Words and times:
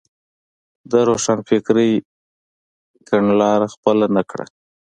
د 0.91 0.93
روښانفکرۍ 1.07 1.91
کڼلاره 3.07 3.67
خپله 3.73 4.05
نه 4.15 4.23
کړه. 4.29 4.45